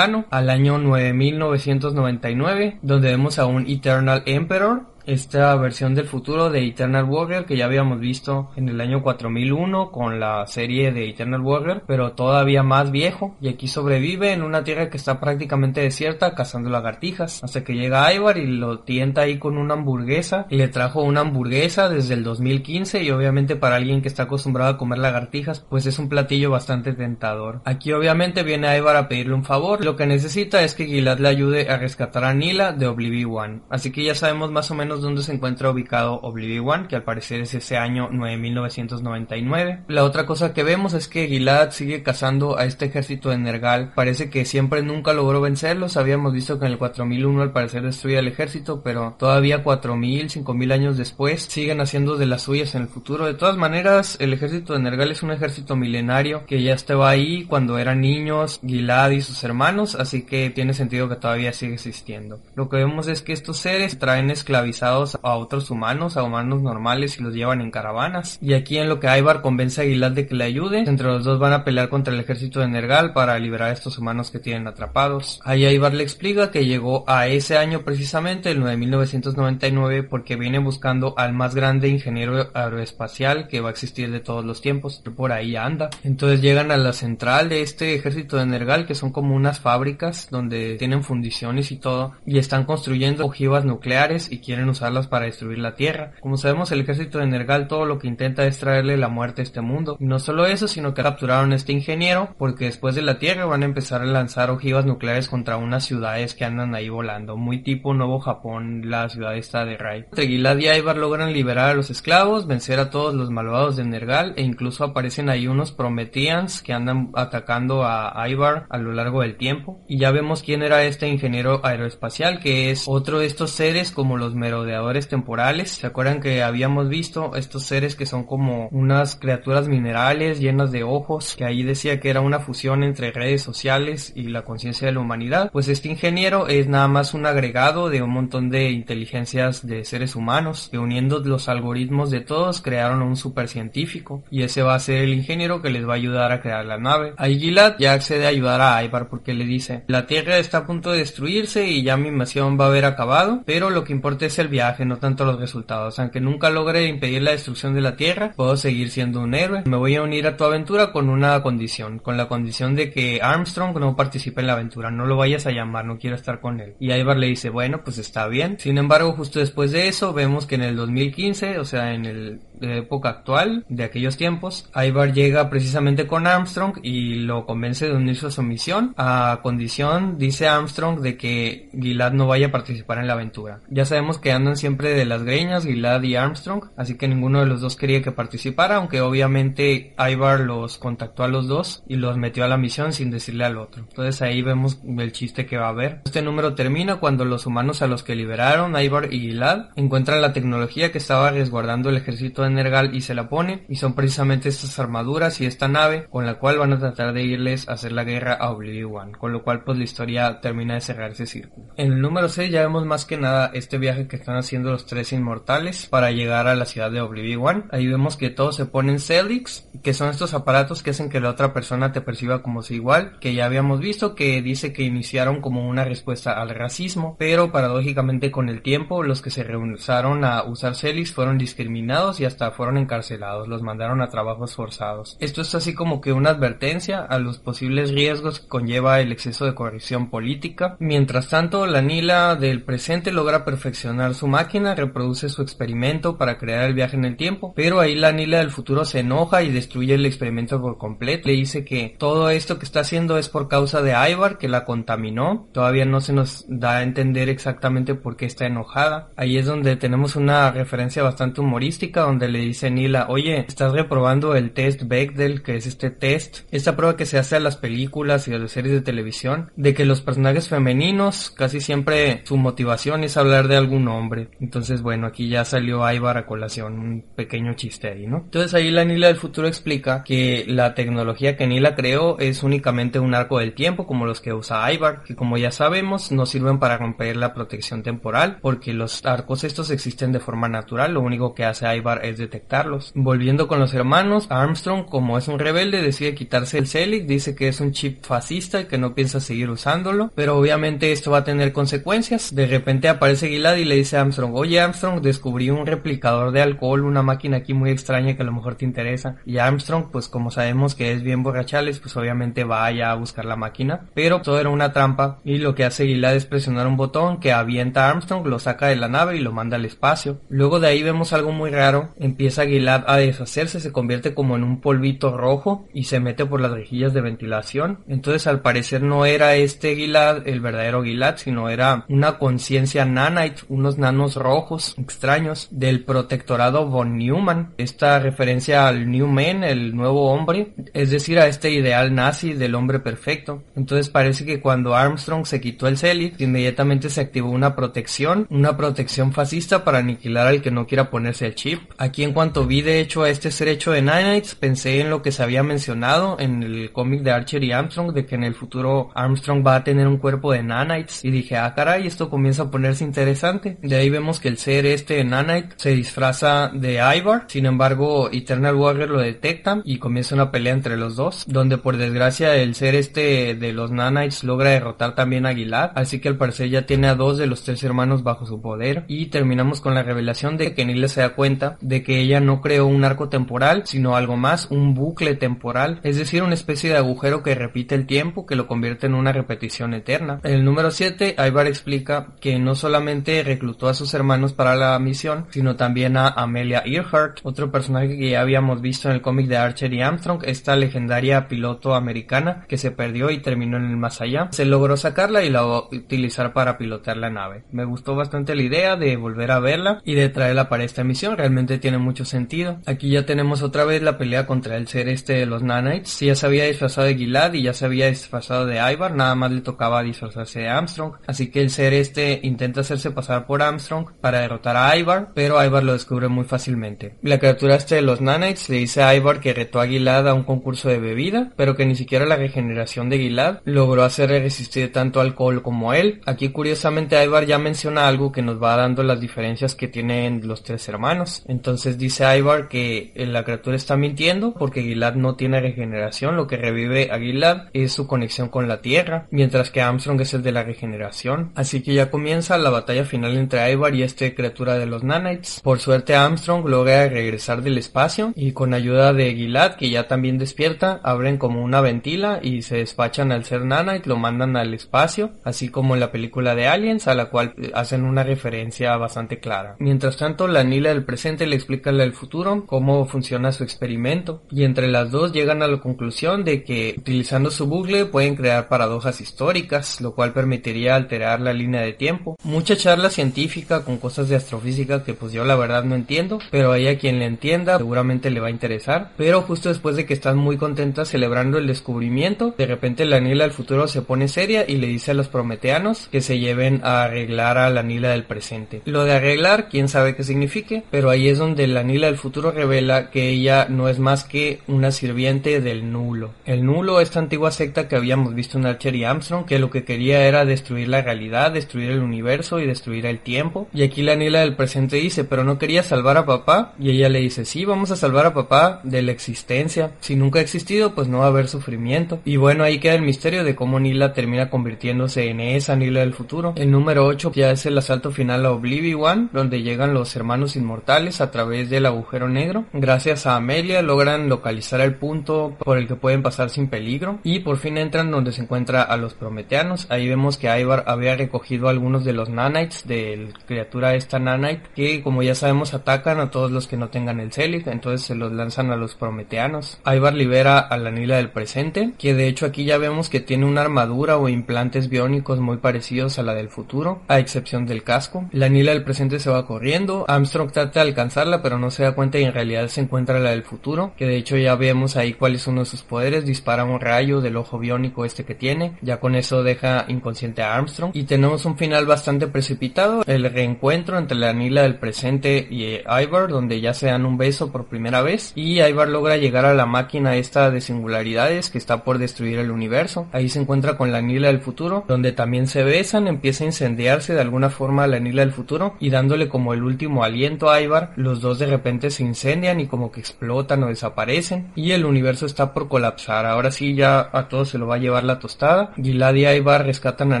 al 0.30 0.50
año 0.50 0.78
9999, 0.78 2.78
donde 2.82 3.10
vemos 3.10 3.38
a 3.38 3.46
un 3.46 3.66
Eternal 3.66 4.22
Emperor 4.26 4.82
esta 5.08 5.56
versión 5.56 5.94
del 5.94 6.06
futuro 6.06 6.50
de 6.50 6.66
Eternal 6.66 7.04
Warrior 7.04 7.46
que 7.46 7.56
ya 7.56 7.64
habíamos 7.64 7.98
visto 7.98 8.50
en 8.56 8.68
el 8.68 8.78
año 8.80 9.02
4001 9.02 9.90
con 9.90 10.20
la 10.20 10.46
serie 10.46 10.92
de 10.92 11.08
Eternal 11.08 11.40
Warrior, 11.40 11.82
pero 11.86 12.12
todavía 12.12 12.62
más 12.62 12.90
viejo. 12.90 13.34
Y 13.40 13.48
aquí 13.48 13.68
sobrevive 13.68 14.32
en 14.32 14.42
una 14.42 14.64
tierra 14.64 14.90
que 14.90 14.98
está 14.98 15.18
prácticamente 15.18 15.80
desierta 15.80 16.34
cazando 16.34 16.68
lagartijas 16.68 17.42
hasta 17.42 17.64
que 17.64 17.74
llega 17.74 18.12
Ivar 18.12 18.36
y 18.36 18.46
lo 18.46 18.80
tienta 18.80 19.22
ahí 19.22 19.38
con 19.38 19.56
una 19.56 19.74
hamburguesa. 19.74 20.46
Y 20.50 20.56
le 20.56 20.68
trajo 20.68 21.02
una 21.02 21.22
hamburguesa 21.22 21.88
desde 21.88 22.12
el 22.12 22.22
2015 22.22 23.02
y 23.02 23.10
obviamente 23.10 23.56
para 23.56 23.76
alguien 23.76 24.02
que 24.02 24.08
está 24.08 24.24
acostumbrado 24.24 24.72
a 24.72 24.76
comer 24.76 24.98
lagartijas 24.98 25.64
pues 25.70 25.86
es 25.86 25.98
un 25.98 26.10
platillo 26.10 26.50
bastante 26.50 26.92
tentador. 26.92 27.62
Aquí 27.64 27.92
obviamente 27.92 28.42
viene 28.42 28.76
Ivar 28.76 28.96
a 28.96 29.08
pedirle 29.08 29.34
un 29.34 29.44
favor, 29.44 29.82
lo 29.84 29.96
que 29.96 30.06
necesita 30.06 30.62
es 30.62 30.74
que 30.74 30.86
Gilad 30.86 31.18
le 31.18 31.28
ayude 31.28 31.70
a 31.70 31.78
rescatar 31.78 32.24
a 32.24 32.34
Nila 32.34 32.72
de 32.72 32.86
Oblivion, 32.86 33.62
así 33.70 33.90
que 33.90 34.04
ya 34.04 34.14
sabemos 34.14 34.50
más 34.50 34.70
o 34.70 34.74
menos 34.74 34.97
donde 35.02 35.22
se 35.22 35.32
encuentra 35.32 35.70
ubicado 35.70 36.20
Oblivion, 36.22 36.86
que 36.88 36.96
al 36.96 37.02
parecer 37.02 37.40
es 37.40 37.54
ese 37.54 37.76
año 37.76 38.08
9999. 38.10 39.84
La 39.88 40.04
otra 40.04 40.26
cosa 40.26 40.52
que 40.52 40.62
vemos 40.62 40.94
es 40.94 41.08
que 41.08 41.26
Gilad 41.26 41.70
sigue 41.70 42.02
cazando 42.02 42.58
a 42.58 42.64
este 42.64 42.86
ejército 42.86 43.30
de 43.30 43.38
Nergal. 43.38 43.92
Parece 43.94 44.30
que 44.30 44.44
siempre 44.44 44.82
nunca 44.82 45.12
logró 45.12 45.40
vencerlos. 45.40 45.96
Habíamos 45.96 46.32
visto 46.32 46.58
que 46.58 46.66
en 46.66 46.72
el 46.72 46.78
4001 46.78 47.42
al 47.42 47.52
parecer 47.52 47.82
destruye 47.82 48.18
el 48.18 48.28
ejército, 48.28 48.82
pero 48.82 49.16
todavía 49.18 49.62
4000, 49.62 50.30
5000 50.30 50.72
años 50.72 50.96
después 50.96 51.42
siguen 51.42 51.80
haciendo 51.80 52.16
de 52.16 52.26
las 52.26 52.42
suyas 52.42 52.74
en 52.74 52.82
el 52.82 52.88
futuro. 52.88 53.26
De 53.26 53.34
todas 53.34 53.56
maneras, 53.56 54.16
el 54.20 54.32
ejército 54.32 54.72
de 54.72 54.80
Nergal 54.80 55.10
es 55.10 55.22
un 55.22 55.32
ejército 55.32 55.76
milenario 55.76 56.44
que 56.46 56.62
ya 56.62 56.74
estaba 56.74 57.10
ahí 57.10 57.44
cuando 57.44 57.78
eran 57.78 58.00
niños 58.00 58.60
Gilad 58.66 59.10
y 59.10 59.20
sus 59.20 59.42
hermanos, 59.44 59.94
así 59.94 60.22
que 60.22 60.50
tiene 60.50 60.74
sentido 60.74 61.08
que 61.08 61.16
todavía 61.16 61.52
sigue 61.52 61.74
existiendo. 61.74 62.40
Lo 62.54 62.68
que 62.68 62.76
vemos 62.76 63.08
es 63.08 63.22
que 63.22 63.32
estos 63.32 63.58
seres 63.58 63.98
traen 63.98 64.30
esclavizados 64.30 64.77
a 64.86 65.36
otros 65.36 65.70
humanos, 65.70 66.16
a 66.16 66.22
humanos 66.22 66.62
normales 66.62 67.18
y 67.18 67.22
los 67.22 67.34
llevan 67.34 67.60
en 67.60 67.70
caravanas. 67.70 68.38
Y 68.40 68.54
aquí 68.54 68.78
en 68.78 68.88
lo 68.88 69.00
que 69.00 69.08
Ivar 69.18 69.40
convence 69.40 69.82
a 69.82 69.84
Gilad 69.84 70.12
de 70.12 70.26
que 70.26 70.34
le 70.34 70.44
ayude, 70.44 70.80
entre 70.80 71.08
los 71.08 71.24
dos 71.24 71.38
van 71.38 71.52
a 71.52 71.64
pelear 71.64 71.88
contra 71.88 72.14
el 72.14 72.20
ejército 72.20 72.60
de 72.60 72.68
Nergal 72.68 73.12
para 73.12 73.38
liberar 73.38 73.70
a 73.70 73.72
estos 73.72 73.98
humanos 73.98 74.30
que 74.30 74.38
tienen 74.38 74.66
atrapados. 74.66 75.40
Ahí 75.44 75.66
Ivar 75.66 75.94
le 75.94 76.02
explica 76.02 76.50
que 76.50 76.66
llegó 76.66 77.04
a 77.06 77.26
ese 77.26 77.58
año 77.58 77.82
precisamente, 77.82 78.50
el 78.50 78.60
9999, 78.60 80.02
porque 80.04 80.36
viene 80.36 80.58
buscando 80.58 81.14
al 81.16 81.32
más 81.32 81.54
grande 81.54 81.88
ingeniero 81.88 82.48
aeroespacial 82.54 83.48
que 83.48 83.60
va 83.60 83.68
a 83.68 83.72
existir 83.72 84.10
de 84.10 84.20
todos 84.20 84.44
los 84.44 84.60
tiempos, 84.60 85.02
por 85.16 85.32
ahí 85.32 85.56
anda. 85.56 85.90
Entonces 86.04 86.40
llegan 86.40 86.70
a 86.70 86.76
la 86.76 86.92
central 86.92 87.48
de 87.48 87.62
este 87.62 87.94
ejército 87.94 88.36
de 88.36 88.46
Nergal, 88.46 88.86
que 88.86 88.94
son 88.94 89.10
como 89.10 89.34
unas 89.34 89.60
fábricas 89.60 90.28
donde 90.30 90.76
tienen 90.76 91.02
fundiciones 91.02 91.72
y 91.72 91.76
todo, 91.76 92.12
y 92.26 92.38
están 92.38 92.64
construyendo 92.64 93.26
ojivas 93.26 93.64
nucleares 93.64 94.30
y 94.30 94.38
quieren 94.38 94.67
usarlas 94.68 95.06
para 95.06 95.26
destruir 95.26 95.58
la 95.58 95.74
Tierra. 95.74 96.12
Como 96.20 96.36
sabemos, 96.36 96.72
el 96.72 96.80
ejército 96.80 97.18
de 97.18 97.26
Nergal 97.26 97.68
todo 97.68 97.84
lo 97.84 97.98
que 97.98 98.08
intenta 98.08 98.46
es 98.46 98.58
traerle 98.58 98.96
la 98.96 99.08
muerte 99.08 99.42
a 99.42 99.44
este 99.44 99.60
mundo. 99.60 99.96
Y 100.00 100.04
no 100.04 100.18
solo 100.18 100.46
eso, 100.46 100.68
sino 100.68 100.94
que 100.94 101.02
capturaron 101.02 101.52
a 101.52 101.56
este 101.56 101.72
ingeniero, 101.72 102.34
porque 102.38 102.66
después 102.66 102.94
de 102.94 103.02
la 103.02 103.18
Tierra 103.18 103.46
van 103.46 103.62
a 103.62 103.66
empezar 103.66 104.02
a 104.02 104.06
lanzar 104.06 104.50
ojivas 104.50 104.86
nucleares 104.86 105.28
contra 105.28 105.56
unas 105.56 105.84
ciudades 105.84 106.34
que 106.34 106.44
andan 106.44 106.74
ahí 106.74 106.88
volando, 106.88 107.36
muy 107.36 107.62
tipo 107.62 107.94
Nuevo 107.94 108.20
Japón, 108.20 108.82
la 108.90 109.08
ciudad 109.08 109.36
esta 109.36 109.64
de 109.64 109.76
Rai. 109.76 110.06
Gilad 110.14 110.58
y 110.58 110.68
Ivar 110.68 110.96
logran 110.96 111.32
liberar 111.32 111.70
a 111.70 111.74
los 111.74 111.90
esclavos, 111.90 112.46
vencer 112.46 112.78
a 112.80 112.90
todos 112.90 113.14
los 113.14 113.30
malvados 113.30 113.76
de 113.76 113.84
Nergal, 113.84 114.34
e 114.36 114.42
incluso 114.42 114.84
aparecen 114.84 115.28
ahí 115.28 115.46
unos 115.46 115.72
Prometheans 115.72 116.62
que 116.62 116.72
andan 116.72 117.10
atacando 117.14 117.84
a 117.84 118.28
Ivar 118.28 118.66
a 118.68 118.78
lo 118.78 118.92
largo 118.92 119.22
del 119.22 119.36
tiempo. 119.36 119.84
Y 119.88 119.98
ya 119.98 120.10
vemos 120.10 120.42
quién 120.42 120.62
era 120.62 120.84
este 120.84 121.08
ingeniero 121.08 121.60
aeroespacial, 121.64 122.40
que 122.40 122.70
es 122.70 122.84
otro 122.86 123.18
de 123.18 123.26
estos 123.26 123.50
seres 123.50 123.90
como 123.90 124.16
los 124.16 124.34
Meros 124.34 124.57
merodeadores 124.58 125.08
temporales. 125.08 125.70
¿Se 125.70 125.86
acuerdan 125.86 126.20
que 126.20 126.42
habíamos 126.42 126.88
visto 126.88 127.36
estos 127.36 127.64
seres 127.64 127.94
que 127.94 128.06
son 128.06 128.24
como 128.24 128.68
unas 128.72 129.14
criaturas 129.14 129.68
minerales 129.68 130.40
llenas 130.40 130.72
de 130.72 130.82
ojos? 130.82 131.36
Que 131.36 131.44
ahí 131.44 131.62
decía 131.62 132.00
que 132.00 132.10
era 132.10 132.20
una 132.20 132.40
fusión 132.40 132.82
entre 132.82 133.12
redes 133.12 133.42
sociales 133.42 134.12
y 134.16 134.24
la 134.24 134.42
conciencia 134.42 134.86
de 134.86 134.94
la 134.94 135.00
humanidad. 135.00 135.50
Pues 135.52 135.68
este 135.68 135.88
ingeniero 135.88 136.48
es 136.48 136.66
nada 136.66 136.88
más 136.88 137.14
un 137.14 137.26
agregado 137.26 137.88
de 137.88 138.02
un 138.02 138.10
montón 138.10 138.50
de 138.50 138.70
inteligencias 138.70 139.64
de 139.66 139.84
seres 139.84 140.16
humanos 140.16 140.68
que 140.70 140.78
uniendo 140.78 141.20
los 141.20 141.48
algoritmos 141.48 142.10
de 142.10 142.20
todos 142.20 142.60
crearon 142.60 143.02
un 143.02 143.16
supercientífico 143.16 144.24
y 144.30 144.42
ese 144.42 144.62
va 144.62 144.74
a 144.74 144.80
ser 144.80 145.04
el 145.04 145.14
ingeniero 145.14 145.62
que 145.62 145.70
les 145.70 145.86
va 145.86 145.92
a 145.92 145.96
ayudar 145.96 146.32
a 146.32 146.40
crear 146.40 146.64
la 146.64 146.78
nave. 146.78 147.14
Ahí 147.16 147.38
Gilad 147.38 147.76
ya 147.78 147.92
accede 147.92 148.26
a 148.26 148.30
ayudar 148.30 148.60
a 148.60 148.82
Ivar 148.82 149.08
porque 149.08 149.34
le 149.34 149.44
dice 149.44 149.84
la 149.86 150.06
Tierra 150.06 150.38
está 150.38 150.58
a 150.58 150.66
punto 150.66 150.92
de 150.92 150.98
destruirse 150.98 151.66
y 151.68 151.82
ya 151.82 151.96
mi 151.96 152.08
invasión 152.08 152.58
va 152.58 152.64
a 152.64 152.68
haber 152.68 152.84
acabado, 152.84 153.42
pero 153.46 153.70
lo 153.70 153.84
que 153.84 153.92
importa 153.92 154.26
es 154.26 154.38
el 154.38 154.47
viaje, 154.48 154.84
no 154.84 154.98
tanto 154.98 155.24
los 155.24 155.38
resultados. 155.38 155.98
Aunque 155.98 156.20
nunca 156.20 156.50
logre 156.50 156.86
impedir 156.86 157.22
la 157.22 157.32
destrucción 157.32 157.74
de 157.74 157.80
la 157.80 157.96
Tierra, 157.96 158.32
puedo 158.36 158.56
seguir 158.56 158.90
siendo 158.90 159.20
un 159.20 159.34
héroe. 159.34 159.62
Me 159.66 159.76
voy 159.76 159.96
a 159.96 160.02
unir 160.02 160.26
a 160.26 160.36
tu 160.36 160.44
aventura 160.44 160.92
con 160.92 161.08
una 161.08 161.42
condición, 161.42 161.98
con 161.98 162.16
la 162.16 162.28
condición 162.28 162.74
de 162.74 162.90
que 162.90 163.20
Armstrong 163.22 163.78
no 163.78 163.96
participe 163.96 164.40
en 164.40 164.46
la 164.46 164.54
aventura, 164.54 164.90
no 164.90 165.06
lo 165.06 165.16
vayas 165.16 165.46
a 165.46 165.50
llamar, 165.50 165.84
no 165.84 165.98
quiero 165.98 166.16
estar 166.16 166.40
con 166.40 166.60
él. 166.60 166.74
Y 166.80 166.92
Ivar 166.92 167.16
le 167.16 167.28
dice, 167.28 167.50
bueno, 167.50 167.82
pues 167.84 167.98
está 167.98 168.26
bien. 168.28 168.58
Sin 168.58 168.78
embargo, 168.78 169.12
justo 169.12 169.38
después 169.38 169.70
de 169.72 169.88
eso, 169.88 170.12
vemos 170.12 170.46
que 170.46 170.56
en 170.56 170.62
el 170.62 170.76
2015, 170.76 171.58
o 171.58 171.64
sea, 171.64 171.94
en 171.94 172.06
el 172.06 172.40
de 172.60 172.78
época 172.78 173.08
actual, 173.10 173.64
de 173.68 173.84
aquellos 173.84 174.16
tiempos, 174.16 174.70
Ivar 174.74 175.12
llega 175.12 175.50
precisamente 175.50 176.06
con 176.06 176.26
Armstrong 176.26 176.78
y 176.82 177.16
lo 177.16 177.46
convence 177.46 177.86
de 177.86 177.94
unirse 177.94 178.26
a 178.26 178.30
su 178.30 178.42
misión, 178.42 178.94
a 178.96 179.40
condición, 179.42 180.18
dice 180.18 180.48
Armstrong, 180.48 181.00
de 181.00 181.16
que 181.16 181.68
Gilad 181.72 182.12
no 182.12 182.26
vaya 182.26 182.48
a 182.48 182.52
participar 182.52 182.98
en 182.98 183.06
la 183.06 183.14
aventura. 183.14 183.60
Ya 183.68 183.84
sabemos 183.84 184.18
que 184.18 184.32
andan 184.32 184.56
siempre 184.56 184.90
de 184.90 185.04
las 185.04 185.22
greñas, 185.22 185.64
Gilad 185.64 186.02
y 186.02 186.16
Armstrong, 186.16 186.64
así 186.76 186.96
que 186.96 187.08
ninguno 187.08 187.40
de 187.40 187.46
los 187.46 187.60
dos 187.60 187.76
quería 187.76 188.02
que 188.02 188.12
participara, 188.12 188.76
aunque 188.76 189.00
obviamente 189.00 189.94
Ivar 189.98 190.40
los 190.40 190.78
contactó 190.78 191.24
a 191.24 191.28
los 191.28 191.48
dos 191.48 191.82
y 191.86 191.96
los 191.96 192.16
metió 192.16 192.44
a 192.44 192.48
la 192.48 192.56
misión 192.56 192.92
sin 192.92 193.10
decirle 193.10 193.44
al 193.44 193.58
otro. 193.58 193.84
Entonces 193.88 194.20
ahí 194.22 194.42
vemos 194.42 194.80
el 194.84 195.12
chiste 195.12 195.46
que 195.46 195.56
va 195.56 195.66
a 195.66 195.70
haber. 195.70 196.00
Este 196.04 196.22
número 196.22 196.54
termina 196.54 196.96
cuando 196.96 197.24
los 197.24 197.46
humanos 197.46 197.82
a 197.82 197.86
los 197.86 198.02
que 198.02 198.14
liberaron, 198.14 198.78
Ivar 198.78 199.12
y 199.12 199.20
Gilad, 199.20 199.70
encuentran 199.76 200.20
la 200.22 200.32
tecnología 200.32 200.92
que 200.92 200.98
estaba 200.98 201.30
resguardando 201.30 201.90
el 201.90 201.96
ejército 201.96 202.44
y 202.92 203.00
se 203.00 203.14
la 203.14 203.28
pone, 203.28 203.64
y 203.68 203.76
son 203.76 203.94
precisamente 203.94 204.48
estas 204.48 204.78
armaduras 204.78 205.40
y 205.40 205.46
esta 205.46 205.68
nave 205.68 206.06
con 206.10 206.26
la 206.26 206.38
cual 206.38 206.58
van 206.58 206.72
a 206.72 206.78
tratar 206.78 207.12
de 207.12 207.22
irles 207.22 207.68
a 207.68 207.72
hacer 207.72 207.92
la 207.92 208.04
guerra 208.04 208.34
a 208.34 208.50
Oblivion, 208.50 209.12
con 209.12 209.32
lo 209.32 209.42
cual 209.42 209.64
pues 209.64 209.78
la 209.78 209.84
historia 209.84 210.40
termina 210.40 210.74
de 210.74 210.80
cerrar 210.80 211.12
ese 211.12 211.26
círculo. 211.26 211.68
En 211.76 211.92
el 211.92 212.00
número 212.00 212.28
6 212.28 212.50
ya 212.50 212.62
vemos 212.62 212.86
más 212.86 213.04
que 213.04 213.16
nada 213.16 213.50
este 213.54 213.78
viaje 213.78 214.08
que 214.08 214.16
están 214.16 214.36
haciendo 214.36 214.70
los 214.70 214.86
tres 214.86 215.12
inmortales 215.12 215.86
para 215.86 216.10
llegar 216.10 216.46
a 216.46 216.54
la 216.54 216.64
ciudad 216.64 216.90
de 216.90 217.00
Oblivion. 217.00 217.66
Ahí 217.70 217.86
vemos 217.86 218.16
que 218.16 218.30
todos 218.30 218.56
se 218.56 218.66
ponen 218.66 219.00
Celix, 219.00 219.68
que 219.82 219.94
son 219.94 220.10
estos 220.10 220.34
aparatos 220.34 220.82
que 220.82 220.90
hacen 220.90 221.08
que 221.08 221.20
la 221.20 221.30
otra 221.30 221.52
persona 221.52 221.92
te 221.92 222.00
perciba 222.00 222.42
como 222.42 222.62
si 222.62 222.74
igual, 222.74 223.18
que 223.20 223.34
ya 223.34 223.46
habíamos 223.46 223.80
visto 223.80 224.14
que 224.14 224.40
dice 224.42 224.72
que 224.72 224.82
iniciaron 224.82 225.40
como 225.40 225.68
una 225.68 225.84
respuesta 225.84 226.40
al 226.40 226.50
racismo, 226.50 227.16
pero 227.18 227.52
paradójicamente 227.52 228.30
con 228.30 228.48
el 228.48 228.62
tiempo 228.62 229.02
los 229.02 229.22
que 229.22 229.30
se 229.30 229.44
rehusaron 229.44 230.24
a 230.24 230.42
usar 230.44 230.74
Celix 230.74 231.12
fueron 231.12 231.38
discriminados 231.38 232.20
y 232.20 232.24
fueron 232.56 232.78
encarcelados, 232.78 233.48
los 233.48 233.62
mandaron 233.62 234.00
a 234.00 234.08
trabajos 234.08 234.54
forzados. 234.54 235.16
Esto 235.20 235.42
es 235.42 235.54
así 235.54 235.74
como 235.74 236.00
que 236.00 236.12
una 236.12 236.30
advertencia 236.30 237.00
a 237.00 237.18
los 237.18 237.38
posibles 237.38 237.92
riesgos 237.92 238.40
que 238.40 238.48
conlleva 238.48 239.00
el 239.00 239.12
exceso 239.12 239.44
de 239.44 239.54
corrección 239.54 240.10
política. 240.10 240.76
Mientras 240.78 241.28
tanto, 241.28 241.66
la 241.66 241.82
Nila 241.82 242.36
del 242.36 242.62
presente 242.62 243.12
logra 243.12 243.44
perfeccionar 243.44 244.14
su 244.14 244.26
máquina, 244.26 244.74
reproduce 244.74 245.28
su 245.28 245.42
experimento 245.42 246.16
para 246.16 246.38
crear 246.38 246.64
el 246.64 246.74
viaje 246.74 246.96
en 246.96 247.04
el 247.04 247.16
tiempo, 247.16 247.52
pero 247.54 247.80
ahí 247.80 247.94
la 247.94 248.12
Nila 248.12 248.38
del 248.38 248.50
futuro 248.50 248.84
se 248.84 249.00
enoja 249.00 249.42
y 249.42 249.50
destruye 249.50 249.94
el 249.94 250.06
experimento 250.06 250.60
por 250.60 250.78
completo. 250.78 251.28
Le 251.28 251.34
dice 251.34 251.64
que 251.64 251.96
todo 251.98 252.30
esto 252.30 252.58
que 252.58 252.64
está 252.64 252.80
haciendo 252.80 253.18
es 253.18 253.28
por 253.28 253.48
causa 253.48 253.82
de 253.82 253.92
Ivar, 254.10 254.38
que 254.38 254.48
la 254.48 254.64
contaminó. 254.64 255.48
Todavía 255.52 255.84
no 255.84 256.00
se 256.00 256.12
nos 256.12 256.44
da 256.48 256.78
a 256.78 256.82
entender 256.82 257.28
exactamente 257.28 257.94
por 257.94 258.16
qué 258.16 258.26
está 258.26 258.46
enojada. 258.46 259.10
Ahí 259.16 259.38
es 259.38 259.46
donde 259.46 259.76
tenemos 259.76 260.16
una 260.16 260.50
referencia 260.50 261.02
bastante 261.02 261.40
humorística 261.40 262.02
donde 262.02 262.27
le 262.28 262.40
dice 262.40 262.70
Nila, 262.70 263.06
oye, 263.08 263.44
estás 263.46 263.72
reprobando 263.72 264.34
el 264.34 264.52
test 264.52 264.82
Bechdel, 264.84 265.42
que 265.42 265.56
es 265.56 265.66
este 265.66 265.90
test, 265.90 266.40
esta 266.50 266.76
prueba 266.76 266.96
que 266.96 267.06
se 267.06 267.18
hace 267.18 267.36
a 267.36 267.40
las 267.40 267.56
películas 267.56 268.28
y 268.28 268.34
a 268.34 268.38
las 268.38 268.52
series 268.52 268.74
de 268.74 268.80
televisión, 268.80 269.50
de 269.56 269.74
que 269.74 269.84
los 269.84 270.00
personajes 270.00 270.48
femeninos 270.48 271.30
casi 271.30 271.60
siempre 271.60 272.22
su 272.24 272.36
motivación 272.36 273.04
es 273.04 273.16
hablar 273.16 273.48
de 273.48 273.56
algún 273.56 273.88
hombre. 273.88 274.28
Entonces, 274.40 274.82
bueno, 274.82 275.06
aquí 275.06 275.28
ya 275.28 275.44
salió 275.44 275.90
Ivar 275.90 276.18
a 276.18 276.26
colación, 276.26 276.78
un 276.78 277.04
pequeño 277.14 277.54
chiste 277.54 277.88
ahí, 277.88 278.06
¿no? 278.06 278.18
Entonces 278.24 278.54
ahí 278.54 278.70
la 278.70 278.84
Nila 278.84 279.08
del 279.08 279.16
futuro 279.16 279.48
explica 279.48 280.02
que 280.04 280.44
la 280.46 280.74
tecnología 280.74 281.36
que 281.36 281.46
Nila 281.46 281.74
creó 281.74 282.18
es 282.18 282.42
únicamente 282.42 282.98
un 282.98 283.14
arco 283.14 283.38
del 283.38 283.54
tiempo, 283.54 283.86
como 283.86 284.06
los 284.06 284.20
que 284.20 284.32
usa 284.32 284.70
Ivar, 284.72 285.02
que 285.02 285.16
como 285.16 285.38
ya 285.38 285.50
sabemos 285.50 286.12
no 286.12 286.26
sirven 286.26 286.58
para 286.58 286.78
romper 286.78 287.16
la 287.16 287.34
protección 287.34 287.82
temporal, 287.82 288.38
porque 288.40 288.72
los 288.72 289.04
arcos 289.04 289.44
estos 289.44 289.70
existen 289.70 290.12
de 290.12 290.20
forma 290.20 290.48
natural, 290.48 290.94
lo 290.94 291.00
único 291.00 291.34
que 291.34 291.44
hace 291.44 291.74
Ivar 291.76 292.04
es 292.04 292.17
detectarlos. 292.18 292.92
Volviendo 292.94 293.48
con 293.48 293.58
los 293.58 293.74
hermanos, 293.74 294.26
Armstrong, 294.30 294.84
como 294.84 295.18
es 295.18 295.28
un 295.28 295.38
rebelde, 295.38 295.82
decide 295.82 296.14
quitarse 296.14 296.58
el 296.58 296.66
Celic, 296.66 297.06
dice 297.06 297.34
que 297.34 297.48
es 297.48 297.60
un 297.60 297.72
chip 297.72 298.04
fascista 298.04 298.60
y 298.60 298.64
que 298.66 298.78
no 298.78 298.94
piensa 298.94 299.20
seguir 299.20 299.50
usándolo, 299.50 300.10
pero 300.14 300.36
obviamente 300.36 300.92
esto 300.92 301.10
va 301.10 301.18
a 301.18 301.24
tener 301.24 301.52
consecuencias. 301.52 302.34
De 302.34 302.46
repente 302.46 302.88
aparece 302.88 303.28
Gilad 303.28 303.56
y 303.56 303.64
le 303.64 303.76
dice 303.76 303.96
a 303.96 304.00
Armstrong, 304.00 304.34
oye 304.34 304.60
Armstrong, 304.60 305.00
descubrí 305.00 305.50
un 305.50 305.66
replicador 305.66 306.32
de 306.32 306.42
alcohol, 306.42 306.84
una 306.84 307.02
máquina 307.02 307.38
aquí 307.38 307.54
muy 307.54 307.70
extraña 307.70 308.16
que 308.16 308.22
a 308.22 308.26
lo 308.26 308.32
mejor 308.32 308.56
te 308.56 308.64
interesa. 308.64 309.16
Y 309.24 309.38
Armstrong, 309.38 309.90
pues 309.90 310.08
como 310.08 310.30
sabemos 310.30 310.74
que 310.74 310.92
es 310.92 311.02
bien 311.02 311.22
borrachales, 311.22 311.78
pues 311.78 311.96
obviamente 311.96 312.44
va 312.44 312.64
allá 312.64 312.90
a 312.90 312.96
buscar 312.96 313.24
la 313.24 313.36
máquina, 313.36 313.86
pero 313.94 314.22
todo 314.22 314.40
era 314.40 314.50
una 314.50 314.72
trampa 314.72 315.20
y 315.24 315.38
lo 315.38 315.54
que 315.54 315.64
hace 315.64 315.86
Gilad 315.86 316.14
es 316.14 316.26
presionar 316.26 316.66
un 316.66 316.76
botón 316.76 317.20
que 317.20 317.32
avienta 317.32 317.86
a 317.86 317.90
Armstrong, 317.90 318.26
lo 318.26 318.38
saca 318.38 318.66
de 318.66 318.76
la 318.76 318.88
nave 318.88 319.16
y 319.16 319.20
lo 319.20 319.32
manda 319.32 319.56
al 319.56 319.64
espacio. 319.64 320.20
Luego 320.28 320.60
de 320.60 320.68
ahí 320.68 320.82
vemos 320.82 321.12
algo 321.12 321.32
muy 321.32 321.50
raro, 321.50 321.94
empieza 322.08 322.46
Gilad 322.46 322.84
a 322.86 322.96
deshacerse, 322.96 323.60
se 323.60 323.72
convierte 323.72 324.14
como 324.14 324.36
en 324.36 324.44
un 324.44 324.60
polvito 324.60 325.16
rojo 325.16 325.66
y 325.72 325.84
se 325.84 326.00
mete 326.00 326.26
por 326.26 326.40
las 326.40 326.52
rejillas 326.52 326.94
de 326.94 327.00
ventilación. 327.00 327.80
Entonces 327.88 328.26
al 328.26 328.40
parecer 328.40 328.82
no 328.82 329.04
era 329.04 329.36
este 329.36 329.76
Gilad 329.76 330.26
el 330.26 330.40
verdadero 330.40 330.82
Gilad, 330.82 331.16
sino 331.16 331.48
era 331.48 331.84
una 331.88 332.18
conciencia 332.18 332.84
nanite, 332.84 333.42
unos 333.48 333.78
nanos 333.78 334.16
rojos 334.16 334.74
extraños 334.78 335.48
del 335.50 335.84
protectorado 335.84 336.66
von 336.66 336.96
Neumann. 336.96 337.54
Esta 337.58 337.98
referencia 337.98 338.68
al 338.68 338.90
New 338.90 339.06
Man, 339.06 339.44
el 339.44 339.74
nuevo 339.76 340.10
hombre, 340.10 340.54
es 340.72 340.90
decir, 340.90 341.18
a 341.18 341.26
este 341.26 341.50
ideal 341.50 341.94
nazi 341.94 342.32
del 342.32 342.54
hombre 342.54 342.80
perfecto. 342.80 343.42
Entonces 343.56 343.88
parece 343.88 344.24
que 344.24 344.40
cuando 344.40 344.74
Armstrong 344.74 345.26
se 345.26 345.40
quitó 345.40 345.68
el 345.68 345.78
Celit, 345.78 346.20
inmediatamente 346.20 346.90
se 346.90 347.00
activó 347.00 347.30
una 347.30 347.54
protección, 347.54 348.26
una 348.30 348.56
protección 348.56 349.12
fascista 349.12 349.64
para 349.64 349.78
aniquilar 349.78 350.26
al 350.26 350.42
que 350.42 350.50
no 350.50 350.66
quiera 350.66 350.90
ponerse 350.90 351.26
el 351.26 351.34
chip. 351.34 351.60
Aquí 351.88 352.04
en 352.04 352.12
cuanto 352.12 352.46
vi 352.46 352.60
de 352.60 352.80
hecho 352.80 353.02
a 353.02 353.08
este 353.08 353.30
ser 353.30 353.48
hecho 353.48 353.72
de 353.72 353.80
Nanites, 353.80 354.34
pensé 354.34 354.82
en 354.82 354.90
lo 354.90 355.00
que 355.00 355.10
se 355.10 355.22
había 355.22 355.42
mencionado 355.42 356.16
en 356.20 356.42
el 356.42 356.70
cómic 356.70 357.00
de 357.00 357.12
Archer 357.12 357.42
y 357.42 357.52
Armstrong, 357.52 357.94
de 357.94 358.04
que 358.04 358.14
en 358.14 358.24
el 358.24 358.34
futuro 358.34 358.90
Armstrong 358.94 359.42
va 359.44 359.56
a 359.56 359.64
tener 359.64 359.88
un 359.88 359.96
cuerpo 359.96 360.32
de 360.32 360.42
Nanites. 360.42 361.02
Y 361.02 361.10
dije, 361.10 361.38
ah 361.38 361.54
caray, 361.56 361.86
esto 361.86 362.10
comienza 362.10 362.42
a 362.42 362.50
ponerse 362.50 362.84
interesante. 362.84 363.56
De 363.62 363.74
ahí 363.74 363.88
vemos 363.88 364.20
que 364.20 364.28
el 364.28 364.36
ser 364.36 364.66
este 364.66 364.96
de 364.96 365.04
Nanite 365.04 365.54
se 365.56 365.70
disfraza 365.70 366.50
de 366.52 366.74
Ivar, 366.74 367.24
sin 367.26 367.46
embargo 367.46 368.10
Eternal 368.12 368.54
Warrior 368.54 368.90
lo 368.90 369.00
detecta 369.00 369.62
y 369.64 369.78
comienza 369.78 370.14
una 370.14 370.30
pelea 370.30 370.52
entre 370.52 370.76
los 370.76 370.94
dos, 370.94 371.24
donde 371.26 371.56
por 371.56 371.78
desgracia 371.78 372.36
el 372.36 372.54
ser 372.54 372.74
este 372.74 373.34
de 373.34 373.52
los 373.54 373.70
Nanites 373.70 374.24
logra 374.24 374.50
derrotar 374.50 374.94
también 374.94 375.24
a 375.24 375.32
Gilad, 375.32 375.70
así 375.74 376.00
que 376.00 376.08
al 376.08 376.18
parecer 376.18 376.50
ya 376.50 376.66
tiene 376.66 376.88
a 376.88 376.94
dos 376.94 377.16
de 377.16 377.26
los 377.26 377.44
tres 377.44 377.64
hermanos 377.64 378.02
bajo 378.02 378.26
su 378.26 378.42
poder. 378.42 378.84
Y 378.88 379.06
terminamos 379.06 379.62
con 379.62 379.74
la 379.74 379.82
revelación 379.82 380.36
de 380.36 380.52
que 380.52 380.66
Neil 380.66 380.86
se 380.90 381.00
da 381.00 381.14
cuenta 381.14 381.56
de 381.62 381.77
que 381.82 382.00
ella 382.00 382.20
no 382.20 382.40
creó 382.40 382.66
un 382.66 382.84
arco 382.84 383.08
temporal, 383.08 383.62
sino 383.66 383.96
algo 383.96 384.16
más, 384.16 384.50
un 384.50 384.74
bucle 384.74 385.14
temporal, 385.14 385.80
es 385.82 385.96
decir, 385.96 386.22
una 386.22 386.34
especie 386.34 386.70
de 386.70 386.76
agujero 386.76 387.22
que 387.22 387.34
repite 387.34 387.74
el 387.74 387.86
tiempo, 387.86 388.26
que 388.26 388.36
lo 388.36 388.46
convierte 388.46 388.86
en 388.86 388.94
una 388.94 389.12
repetición 389.12 389.74
eterna. 389.74 390.20
El 390.22 390.44
número 390.44 390.70
7, 390.70 391.16
Ivar 391.26 391.46
explica 391.46 392.08
que 392.20 392.38
no 392.38 392.54
solamente 392.54 393.22
reclutó 393.22 393.68
a 393.68 393.74
sus 393.74 393.94
hermanos 393.94 394.32
para 394.32 394.54
la 394.56 394.78
misión, 394.78 395.26
sino 395.30 395.56
también 395.56 395.96
a 395.96 396.08
Amelia 396.08 396.62
Earhart, 396.64 397.20
otro 397.22 397.50
personaje 397.50 397.96
que 397.98 398.10
ya 398.10 398.20
habíamos 398.20 398.60
visto 398.60 398.88
en 398.88 398.94
el 398.94 399.02
cómic 399.02 399.26
de 399.26 399.36
Archer 399.36 399.72
y 399.72 399.82
Armstrong, 399.82 400.22
esta 400.24 400.56
legendaria 400.56 401.28
piloto 401.28 401.74
americana 401.74 402.44
que 402.48 402.58
se 402.58 402.70
perdió 402.70 403.10
y 403.10 403.18
terminó 403.18 403.56
en 403.56 403.70
el 403.70 403.76
más 403.76 404.00
allá. 404.00 404.28
Se 404.30 404.44
logró 404.44 404.76
sacarla 404.76 405.24
y 405.24 405.30
la 405.30 405.44
utilizar 405.46 406.32
para 406.32 406.58
pilotar 406.58 406.96
la 406.96 407.10
nave. 407.10 407.44
Me 407.50 407.64
gustó 407.64 407.94
bastante 407.94 408.34
la 408.34 408.42
idea 408.42 408.76
de 408.76 408.96
volver 408.96 409.30
a 409.30 409.40
verla 409.40 409.80
y 409.84 409.94
de 409.94 410.08
traerla 410.08 410.48
para 410.48 410.64
esta 410.64 410.84
misión, 410.84 411.16
realmente 411.16 411.58
mucho 411.76 412.06
sentido. 412.06 412.60
Aquí 412.64 412.88
ya 412.88 413.04
tenemos 413.04 413.42
otra 413.42 413.64
vez 413.64 413.82
la 413.82 413.98
pelea 413.98 414.26
contra 414.26 414.56
el 414.56 414.68
ser 414.68 414.88
este 414.88 415.12
de 415.14 415.26
los 415.26 415.42
Nanites. 415.42 416.00
Ya 416.00 416.14
se 416.14 416.24
había 416.24 416.46
disfrazado 416.46 416.86
de 416.86 416.94
Gilad 416.94 417.34
y 417.34 417.42
ya 417.42 417.52
se 417.52 417.66
había 417.66 417.88
disfrazado 417.88 418.46
de 418.46 418.56
Ivar, 418.72 418.94
nada 418.94 419.14
más 419.14 419.30
le 419.30 419.42
tocaba 419.42 419.82
disfrazarse 419.82 420.40
de 420.40 420.48
Armstrong. 420.48 420.94
Así 421.06 421.30
que 421.30 421.42
el 421.42 421.50
ser 421.50 421.74
este 421.74 422.20
intenta 422.22 422.62
hacerse 422.62 422.90
pasar 422.90 423.26
por 423.26 423.42
Armstrong 423.42 423.86
para 424.00 424.20
derrotar 424.20 424.56
a 424.56 424.76
Ivar, 424.76 425.10
pero 425.14 425.44
Ivar 425.44 425.64
lo 425.64 425.72
descubre 425.72 426.08
muy 426.08 426.24
fácilmente. 426.24 426.96
La 427.02 427.18
criatura 427.18 427.56
este 427.56 427.74
de 427.74 427.82
los 427.82 428.00
Nanites 428.00 428.48
le 428.48 428.56
dice 428.56 428.82
a 428.82 428.94
Ivar 428.94 429.20
que 429.20 429.34
retó 429.34 429.60
a 429.60 429.66
Gilad 429.66 430.08
a 430.08 430.14
un 430.14 430.24
concurso 430.24 430.68
de 430.68 430.78
bebida, 430.78 431.32
pero 431.36 431.56
que 431.56 431.66
ni 431.66 431.74
siquiera 431.74 432.06
la 432.06 432.16
regeneración 432.16 432.88
de 432.88 432.98
Gilad 432.98 433.40
logró 433.44 433.82
hacerle 433.82 434.20
resistir 434.20 434.72
tanto 434.72 435.00
alcohol 435.00 435.42
como 435.42 435.74
él. 435.74 436.00
Aquí 436.06 436.28
curiosamente 436.30 437.02
Ivar 437.02 437.26
ya 437.26 437.38
menciona 437.38 437.88
algo 437.88 438.12
que 438.12 438.22
nos 438.22 438.42
va 438.42 438.56
dando 438.56 438.82
las 438.82 439.00
diferencias 439.00 439.54
que 439.54 439.68
tienen 439.68 440.26
los 440.26 440.42
tres 440.42 440.68
hermanos. 440.68 441.24
Entonces 441.26 441.57
dice 441.64 442.18
Ivar 442.18 442.48
que 442.48 442.92
la 442.94 443.24
criatura 443.24 443.56
está 443.56 443.76
mintiendo 443.76 444.34
porque 444.34 444.62
Gilad 444.62 444.94
no 444.94 445.16
tiene 445.16 445.40
regeneración, 445.40 446.16
lo 446.16 446.26
que 446.26 446.36
revive 446.36 446.90
a 446.90 446.98
Gilad 446.98 447.48
es 447.52 447.72
su 447.72 447.86
conexión 447.86 448.28
con 448.28 448.48
la 448.48 448.60
tierra, 448.60 449.06
mientras 449.10 449.50
que 449.50 449.60
Armstrong 449.60 450.00
es 450.00 450.14
el 450.14 450.22
de 450.22 450.32
la 450.32 450.44
regeneración. 450.44 451.32
Así 451.34 451.62
que 451.62 451.74
ya 451.74 451.90
comienza 451.90 452.38
la 452.38 452.50
batalla 452.50 452.84
final 452.84 453.16
entre 453.16 453.52
Ivar 453.52 453.74
y 453.74 453.82
este 453.82 454.14
criatura 454.14 454.58
de 454.58 454.66
los 454.66 454.84
Nanites. 454.84 455.40
Por 455.42 455.58
suerte 455.60 455.94
Armstrong 455.94 456.46
logra 456.46 456.88
regresar 456.88 457.42
del 457.42 457.58
espacio 457.58 458.12
y 458.16 458.32
con 458.32 458.54
ayuda 458.54 458.92
de 458.92 459.14
Gilad, 459.14 459.56
que 459.56 459.70
ya 459.70 459.88
también 459.88 460.18
despierta, 460.18 460.80
abren 460.82 461.18
como 461.18 461.42
una 461.42 461.60
ventila 461.60 462.20
y 462.22 462.42
se 462.42 462.58
despachan 462.58 463.12
al 463.12 463.24
ser 463.24 463.44
Nanite, 463.44 463.88
lo 463.88 463.96
mandan 463.96 464.36
al 464.36 464.54
espacio, 464.54 465.12
así 465.24 465.48
como 465.48 465.74
en 465.74 465.80
la 465.80 465.92
película 465.92 466.34
de 466.34 466.46
Aliens, 466.46 466.88
a 466.88 466.94
la 466.94 467.06
cual 467.06 467.34
eh, 467.38 467.50
hacen 467.54 467.84
una 467.84 468.02
referencia 468.02 468.76
bastante 468.76 469.18
clara. 469.18 469.56
Mientras 469.58 469.96
tanto, 469.96 470.28
la 470.28 470.44
Nila 470.44 470.70
del 470.70 470.84
presente 470.84 471.26
le 471.26 471.36
explica 471.48 471.70
al 471.70 471.92
futuro 471.94 472.44
cómo 472.46 472.84
funciona 472.86 473.32
su 473.32 473.42
experimento, 473.42 474.22
y 474.30 474.44
entre 474.44 474.68
las 474.68 474.90
dos 474.90 475.12
llegan 475.12 475.42
a 475.42 475.46
la 475.48 475.60
conclusión 475.60 476.22
de 476.22 476.44
que 476.44 476.74
utilizando 476.76 477.30
su 477.30 477.46
bucle 477.46 477.86
pueden 477.86 478.16
crear 478.16 478.48
paradojas 478.48 479.00
históricas, 479.00 479.80
lo 479.80 479.94
cual 479.94 480.12
permitiría 480.12 480.76
alterar 480.76 481.20
la 481.20 481.32
línea 481.32 481.62
de 481.62 481.72
tiempo. 481.72 482.16
Mucha 482.22 482.54
charla 482.56 482.90
científica 482.90 483.64
con 483.64 483.78
cosas 483.78 484.10
de 484.10 484.16
astrofísica 484.16 484.84
que 484.84 484.92
pues 484.92 485.12
yo 485.12 485.24
la 485.24 485.36
verdad 485.36 485.64
no 485.64 485.74
entiendo, 485.74 486.18
pero 486.30 486.52
ahí 486.52 486.66
a 486.66 486.78
quien 486.78 486.98
le 486.98 487.06
entienda 487.06 487.56
seguramente 487.56 488.10
le 488.10 488.20
va 488.20 488.26
a 488.26 488.30
interesar. 488.30 488.92
Pero 488.98 489.22
justo 489.22 489.48
después 489.48 489.76
de 489.76 489.86
que 489.86 489.94
están 489.94 490.18
muy 490.18 490.36
contentas 490.36 490.88
celebrando 490.88 491.38
el 491.38 491.46
descubrimiento, 491.46 492.34
de 492.36 492.46
repente 492.46 492.84
la 492.84 493.00
Nila 493.00 493.24
del 493.24 493.32
futuro 493.32 493.68
se 493.68 493.80
pone 493.80 494.08
seria 494.08 494.44
y 494.46 494.56
le 494.56 494.66
dice 494.66 494.90
a 494.90 494.94
los 494.94 495.08
prometeanos 495.08 495.88
que 495.90 496.02
se 496.02 496.18
lleven 496.18 496.60
a 496.62 496.84
arreglar 496.84 497.38
a 497.38 497.48
la 497.48 497.62
Nila 497.62 497.90
del 497.90 498.04
presente. 498.04 498.60
Lo 498.66 498.84
de 498.84 498.92
arreglar, 498.92 499.48
quién 499.48 499.68
sabe 499.68 499.96
qué 499.96 500.02
signifique, 500.02 500.62
pero 500.70 500.90
ahí 500.90 501.08
es 501.08 501.18
donde 501.18 501.37
la 501.46 501.62
Nila 501.62 501.86
del 501.86 501.96
futuro 501.96 502.30
revela 502.30 502.90
que 502.90 503.10
ella 503.10 503.46
no 503.48 503.68
es 503.68 503.78
más 503.78 504.04
que 504.04 504.40
una 504.46 504.72
sirviente 504.72 505.40
del 505.40 505.70
nulo. 505.70 506.10
El 506.24 506.44
nulo, 506.44 506.80
esta 506.80 506.98
antigua 506.98 507.30
secta 507.30 507.68
que 507.68 507.76
habíamos 507.76 508.14
visto 508.14 508.38
en 508.38 508.46
Archer 508.46 508.74
y 508.74 508.84
Armstrong, 508.84 509.24
que 509.24 509.38
lo 509.38 509.50
que 509.50 509.64
quería 509.64 510.06
era 510.06 510.24
destruir 510.24 510.68
la 510.68 510.82
realidad, 510.82 511.32
destruir 511.32 511.70
el 511.70 511.80
universo 511.80 512.40
y 512.40 512.46
destruir 512.46 512.86
el 512.86 512.98
tiempo. 512.98 513.48
Y 513.52 513.62
aquí 513.62 513.82
la 513.82 513.96
Nila 513.96 514.20
del 514.20 514.36
presente 514.36 514.76
dice, 514.76 515.04
pero 515.04 515.24
no 515.24 515.38
quería 515.38 515.62
salvar 515.62 515.96
a 515.96 516.06
papá. 516.06 516.54
Y 516.58 516.70
ella 516.70 516.88
le 516.88 517.00
dice, 517.00 517.24
sí, 517.24 517.44
vamos 517.44 517.70
a 517.70 517.76
salvar 517.76 518.06
a 518.06 518.14
papá 518.14 518.60
de 518.64 518.82
la 518.82 518.92
existencia. 518.92 519.72
Si 519.80 519.96
nunca 519.96 520.18
ha 520.18 520.22
existido, 520.22 520.74
pues 520.74 520.88
no 520.88 520.98
va 520.98 521.04
a 521.04 521.08
haber 521.08 521.28
sufrimiento. 521.28 522.00
Y 522.04 522.16
bueno, 522.16 522.44
ahí 522.44 522.58
queda 522.58 522.74
el 522.74 522.82
misterio 522.82 523.24
de 523.24 523.34
cómo 523.34 523.60
Nila 523.60 523.92
termina 523.92 524.30
convirtiéndose 524.30 525.08
en 525.08 525.20
esa 525.20 525.56
Nila 525.56 525.80
del 525.80 525.94
futuro. 525.94 526.34
El 526.36 526.50
número 526.50 526.86
8 526.86 527.12
ya 527.14 527.30
es 527.30 527.46
el 527.46 527.58
asalto 527.58 527.90
final 527.90 528.24
a 528.26 528.32
Oblivion, 528.32 529.10
donde 529.12 529.42
llegan 529.42 529.74
los 529.74 529.94
hermanos 529.94 530.36
inmortales 530.36 531.00
a 531.00 531.10
través 531.10 531.27
del 531.28 531.66
agujero 531.66 532.08
negro. 532.08 532.46
Gracias 532.52 533.06
a 533.06 533.16
Amelia 533.16 533.62
logran 533.62 534.08
localizar 534.08 534.60
el 534.60 534.76
punto 534.76 535.36
por 535.38 535.58
el 535.58 535.68
que 535.68 535.76
pueden 535.76 536.02
pasar 536.02 536.30
sin 536.30 536.48
peligro 536.48 536.98
y 537.02 537.20
por 537.20 537.36
fin 537.36 537.58
entran 537.58 537.90
donde 537.90 538.12
se 538.12 538.22
encuentra 538.22 538.62
a 538.62 538.76
los 538.76 538.94
prometeanos. 538.94 539.66
Ahí 539.68 539.88
vemos 539.88 540.16
que 540.16 540.28
Ivar 540.40 540.64
había 540.66 540.96
recogido 540.96 541.48
algunos 541.48 541.84
de 541.84 541.92
los 541.92 542.08
nanites 542.08 542.66
de 542.66 542.96
la 543.12 543.26
criatura 543.26 543.74
esta 543.74 543.98
nanite 543.98 544.48
que 544.54 544.82
como 544.82 545.02
ya 545.02 545.14
sabemos 545.14 545.52
atacan 545.54 546.00
a 546.00 546.10
todos 546.10 546.30
los 546.30 546.46
que 546.46 546.56
no 546.56 546.68
tengan 546.68 547.00
el 547.00 547.12
Celic, 547.12 547.46
entonces 547.46 547.86
se 547.86 547.94
los 547.94 548.12
lanzan 548.12 548.50
a 548.50 548.56
los 548.56 548.74
prometeanos. 548.74 549.58
Ivar 549.66 549.94
libera 549.94 550.38
a 550.38 550.56
la 550.56 550.70
del 550.70 551.10
presente, 551.10 551.72
que 551.78 551.94
de 551.94 552.08
hecho 552.08 552.26
aquí 552.26 552.44
ya 552.44 552.58
vemos 552.58 552.88
que 552.88 553.00
tiene 553.00 553.26
una 553.26 553.40
armadura 553.40 553.96
o 553.96 554.08
implantes 554.08 554.68
biónicos 554.68 555.18
muy 555.18 555.38
parecidos 555.38 555.98
a 555.98 556.02
la 556.02 556.14
del 556.14 556.28
futuro, 556.28 556.82
a 556.88 556.98
excepción 556.98 557.46
del 557.46 557.64
casco. 557.64 558.08
La 558.12 558.28
Nila 558.28 558.52
del 558.52 558.64
presente 558.64 559.00
se 559.00 559.10
va 559.10 559.26
corriendo, 559.26 559.84
Armstrong 559.88 560.30
trata 560.30 560.60
de 560.60 560.68
alcanzarla 560.68 561.17
pero 561.22 561.38
no 561.38 561.50
se 561.50 561.62
da 561.62 561.72
cuenta 561.72 561.98
y 561.98 562.04
en 562.04 562.12
realidad 562.12 562.48
se 562.48 562.60
encuentra 562.60 562.98
la 562.98 563.10
del 563.10 563.22
futuro, 563.22 563.72
que 563.76 563.86
de 563.86 563.96
hecho 563.96 564.16
ya 564.16 564.34
vemos 564.34 564.76
ahí 564.76 564.94
cuál 564.94 565.14
es 565.14 565.26
uno 565.26 565.40
de 565.40 565.46
sus 565.46 565.62
poderes, 565.62 566.04
dispara 566.04 566.44
un 566.44 566.60
rayo 566.60 567.00
del 567.00 567.16
ojo 567.16 567.38
biónico 567.38 567.84
este 567.84 568.04
que 568.04 568.14
tiene, 568.14 568.56
ya 568.62 568.80
con 568.80 568.94
eso 568.94 569.22
deja 569.22 569.64
inconsciente 569.68 570.22
a 570.22 570.34
Armstrong 570.34 570.72
y 570.74 570.84
tenemos 570.84 571.24
un 571.24 571.36
final 571.36 571.66
bastante 571.66 572.06
precipitado, 572.06 572.82
el 572.86 573.10
reencuentro 573.10 573.78
entre 573.78 573.96
la 573.96 574.12
Nila 574.12 574.42
del 574.42 574.56
presente 574.56 575.26
y 575.30 575.44
eh, 575.44 575.64
Ivar, 575.68 576.08
donde 576.08 576.40
ya 576.40 576.54
se 576.54 576.66
dan 576.66 576.86
un 576.86 576.98
beso 576.98 577.32
por 577.32 577.46
primera 577.46 577.82
vez 577.82 578.12
y 578.14 578.40
Ivar 578.40 578.68
logra 578.68 578.96
llegar 578.96 579.24
a 579.24 579.34
la 579.34 579.46
máquina 579.46 579.96
esta 579.96 580.30
de 580.30 580.40
singularidades 580.40 581.30
que 581.30 581.38
está 581.38 581.64
por 581.64 581.78
destruir 581.78 582.18
el 582.18 582.30
universo. 582.30 582.88
Ahí 582.92 583.08
se 583.08 583.20
encuentra 583.20 583.56
con 583.56 583.72
la 583.72 583.80
Nila 583.80 584.08
del 584.08 584.20
futuro, 584.20 584.64
donde 584.68 584.92
también 584.92 585.26
se 585.26 585.42
besan, 585.42 585.88
empieza 585.88 586.24
a 586.24 586.28
incendiarse 586.28 586.94
de 586.94 587.00
alguna 587.00 587.30
forma 587.30 587.66
la 587.66 587.80
Nila 587.80 588.02
del 588.02 588.12
futuro 588.12 588.56
y 588.60 588.70
dándole 588.70 589.08
como 589.08 589.32
el 589.32 589.42
último 589.42 589.84
aliento 589.84 590.30
a 590.30 590.40
Ivar, 590.40 590.72
los 590.76 591.00
dos 591.00 591.07
de 591.16 591.26
repente 591.26 591.70
se 591.70 591.82
incendian 591.82 592.40
y 592.40 592.46
como 592.46 592.70
que 592.70 592.80
explotan 592.80 593.42
o 593.44 593.46
desaparecen 593.46 594.32
y 594.34 594.52
el 594.52 594.64
universo 594.64 595.06
está 595.06 595.32
por 595.32 595.48
colapsar. 595.48 596.06
Ahora 596.06 596.30
sí 596.30 596.54
ya 596.54 596.90
a 596.92 597.08
todos 597.08 597.30
se 597.30 597.38
lo 597.38 597.46
va 597.46 597.54
a 597.54 597.58
llevar 597.58 597.84
la 597.84 597.98
tostada. 597.98 598.52
Gilad 598.56 598.94
y 598.94 599.06
Ivar 599.06 599.46
rescatan 599.46 599.92
a 599.92 600.00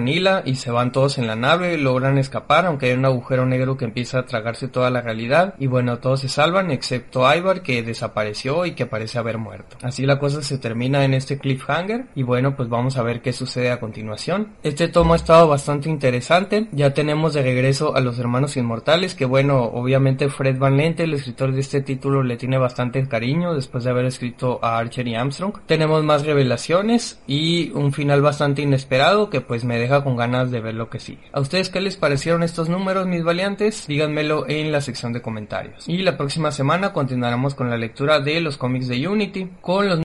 Nila 0.00 0.42
y 0.44 0.56
se 0.56 0.70
van 0.70 0.92
todos 0.92 1.18
en 1.18 1.26
la 1.26 1.36
nave, 1.36 1.78
logran 1.78 2.18
escapar 2.18 2.66
aunque 2.66 2.86
hay 2.86 2.92
un 2.92 3.04
agujero 3.04 3.46
negro 3.46 3.76
que 3.76 3.84
empieza 3.84 4.18
a 4.18 4.26
tragarse 4.26 4.68
toda 4.68 4.90
la 4.90 5.00
realidad 5.00 5.54
y 5.58 5.66
bueno, 5.66 5.98
todos 5.98 6.20
se 6.20 6.28
salvan 6.28 6.70
excepto 6.70 7.32
Ivar 7.34 7.62
que 7.62 7.82
desapareció 7.82 8.66
y 8.66 8.72
que 8.72 8.86
parece 8.86 9.18
haber 9.18 9.38
muerto. 9.38 9.76
Así 9.82 10.06
la 10.06 10.18
cosa 10.18 10.42
se 10.42 10.58
termina 10.58 11.04
en 11.04 11.14
este 11.14 11.38
cliffhanger 11.38 12.06
y 12.14 12.22
bueno, 12.22 12.56
pues 12.56 12.68
vamos 12.68 12.96
a 12.96 13.02
ver 13.02 13.22
qué 13.22 13.32
sucede 13.32 13.70
a 13.70 13.80
continuación. 13.80 14.54
Este 14.62 14.88
tomo 14.88 15.12
ha 15.12 15.16
estado 15.16 15.48
bastante 15.48 15.88
interesante. 15.88 16.68
Ya 16.72 16.94
tenemos 16.94 17.34
de 17.34 17.42
regreso 17.42 17.94
a 17.94 18.00
los 18.00 18.18
hermanos 18.18 18.56
inmortales 18.56 19.14
que 19.14 19.24
bueno, 19.24 19.62
obviamente 19.64 20.28
Fred 20.28 20.58
Van 20.58 20.80
El 20.96 21.14
escritor 21.14 21.52
de 21.52 21.60
este 21.60 21.82
título, 21.82 22.22
le 22.22 22.36
tiene 22.36 22.56
bastante 22.56 23.06
cariño 23.06 23.54
después 23.54 23.84
de 23.84 23.90
haber 23.90 24.06
escrito 24.06 24.58
a 24.62 24.78
Archer 24.78 25.06
y 25.06 25.14
Armstrong. 25.14 25.58
Tenemos 25.66 26.02
más 26.02 26.24
revelaciones 26.24 27.20
y 27.26 27.70
un 27.72 27.92
final 27.92 28.22
bastante 28.22 28.62
inesperado 28.62 29.28
que 29.28 29.40
pues 29.40 29.64
me 29.64 29.78
deja 29.78 30.02
con 30.02 30.16
ganas 30.16 30.50
de 30.50 30.60
ver 30.60 30.74
lo 30.74 30.88
que 30.88 30.98
sigue. 30.98 31.28
¿A 31.32 31.40
ustedes 31.40 31.68
qué 31.68 31.80
les 31.80 31.96
parecieron 31.96 32.42
estos 32.42 32.68
números, 32.68 33.06
mis 33.06 33.22
valientes? 33.22 33.86
Díganmelo 33.86 34.48
en 34.48 34.72
la 34.72 34.80
sección 34.80 35.12
de 35.12 35.22
comentarios. 35.22 35.88
Y 35.88 35.98
la 35.98 36.16
próxima 36.16 36.52
semana 36.52 36.92
continuaremos 36.92 37.54
con 37.54 37.70
la 37.70 37.76
lectura 37.76 38.20
de 38.20 38.40
los 38.40 38.56
cómics 38.56 38.88
de 38.88 39.06
Unity, 39.06 39.50
con 39.60 39.88
los 39.88 39.96